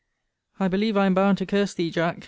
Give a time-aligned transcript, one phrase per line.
[0.59, 2.17] I believe I am bound to curse thee, Jack.